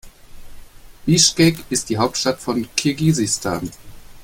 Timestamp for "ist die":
1.69-1.99